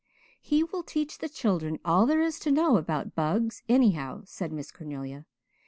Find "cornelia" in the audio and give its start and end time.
4.71-5.27